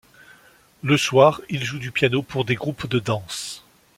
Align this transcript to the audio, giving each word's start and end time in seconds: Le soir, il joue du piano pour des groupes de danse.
Le 0.81 0.97
soir, 0.97 1.41
il 1.51 1.63
joue 1.63 1.77
du 1.77 1.91
piano 1.91 2.23
pour 2.23 2.43
des 2.43 2.55
groupes 2.55 2.87
de 2.87 2.97
danse. 2.97 3.63